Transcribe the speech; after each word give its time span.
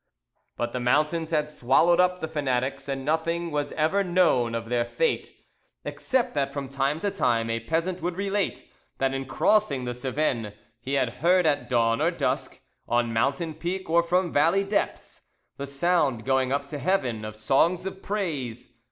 But 0.57 0.73
the 0.73 0.79
mountains 0.79 1.29
had 1.29 1.47
swallowed 1.47 1.99
up 1.99 2.21
the 2.21 2.27
fanatics, 2.27 2.89
and 2.89 3.05
nothing 3.05 3.51
was 3.51 3.71
ever 3.73 4.03
known 4.03 4.55
of 4.55 4.67
their 4.67 4.83
fate, 4.83 5.31
except 5.85 6.33
that 6.33 6.51
from 6.51 6.69
time 6.69 6.99
to 7.01 7.11
time 7.11 7.51
a 7.51 7.59
peasant 7.59 8.01
would 8.01 8.15
relate 8.15 8.67
that 8.97 9.13
in 9.13 9.25
crossing 9.25 9.85
the 9.85 9.93
Cevennes 9.93 10.53
he 10.79 10.93
had 10.95 11.17
heard 11.19 11.45
at 11.45 11.69
dawn 11.69 12.01
or 12.01 12.09
dusk, 12.09 12.59
on 12.87 13.13
mountain 13.13 13.53
peak 13.53 13.91
or 13.91 14.01
from 14.01 14.33
valley 14.33 14.63
depths, 14.63 15.21
the 15.57 15.67
sound 15.67 16.25
going 16.25 16.51
up 16.51 16.67
to 16.69 16.79
heaven 16.79 17.23
of 17.23 17.35
songs 17.35 17.85
of 17.85 18.01
praise. 18.01 18.73